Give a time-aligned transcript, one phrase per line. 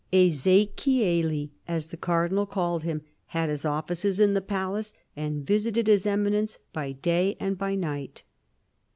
[0.13, 6.07] "Ezechieli," as the Cardinal called him, had his offices in the palace, and visited His
[6.07, 8.23] Eminence by day and by night.